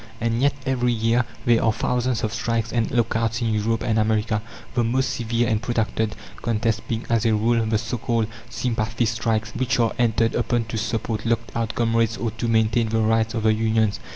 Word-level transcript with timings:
And 0.19 0.41
yet, 0.41 0.53
every 0.65 0.93
year 0.93 1.25
there 1.45 1.63
are 1.63 1.71
thousands 1.71 2.23
of 2.23 2.33
strikes 2.33 2.73
and 2.73 2.89
lock 2.89 3.15
outs 3.15 3.39
in 3.39 3.53
Europe 3.53 3.83
and 3.83 3.99
America 3.99 4.41
the 4.73 4.83
most 4.83 5.13
severe 5.13 5.47
and 5.47 5.61
protracted 5.61 6.15
contests 6.41 6.79
being, 6.79 7.05
as 7.07 7.23
a 7.23 7.35
rule, 7.35 7.63
the 7.63 7.77
so 7.77 7.99
called 7.99 8.25
"sympathy 8.49 9.05
strikes," 9.05 9.51
which 9.51 9.79
are 9.79 9.93
entered 9.99 10.33
upon 10.33 10.63
to 10.69 10.77
support 10.79 11.23
locked 11.23 11.55
out 11.55 11.75
comrades 11.75 12.17
or 12.17 12.31
to 12.31 12.47
maintain 12.47 12.89
the 12.89 12.97
rights 12.99 13.35
of 13.35 13.43
the 13.43 13.53
unions. 13.53 13.99